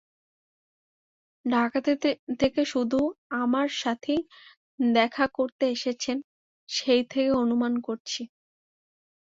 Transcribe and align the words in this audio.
ঢাকা 1.45 1.79
থেকে 2.39 2.61
শুধু 2.65 2.99
আমার 3.35 3.67
সঙ্গেই 3.81 4.21
দেখা 4.93 5.25
করতে 5.37 5.65
এসেছেন, 5.67 6.17
সেই 6.69 7.03
থেকেই 7.03 7.39
অনুমানটা 7.41 7.81
করছি। 7.87 8.21